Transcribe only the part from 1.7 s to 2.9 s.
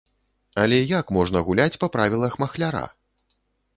па правілах махляра?